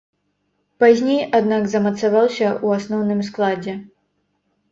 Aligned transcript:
Пазней, 0.83 1.19
аднак, 1.39 1.67
замацаваўся 1.73 2.47
ў 2.65 2.81
асноўным 2.81 3.21
складзе. 3.29 3.73